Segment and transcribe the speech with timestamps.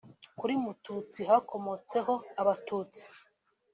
[0.39, 3.05] Kuri Mututsi hakomotseho Abatutsi